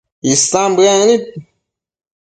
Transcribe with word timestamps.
Isan 0.31 0.69
bëec 0.77 0.99
nid 1.07 1.23